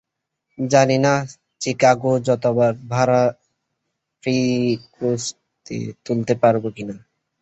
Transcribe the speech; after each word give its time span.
জানি 0.57 0.97
না, 1.05 1.13
চিকাগো 1.61 2.13
যাবার 2.27 2.73
ভাড়া 2.91 3.21
ফ্রিস্কোতে 4.23 5.77
তুলতে 6.05 6.33
পারব 6.41 6.63
কিনা। 6.75 6.95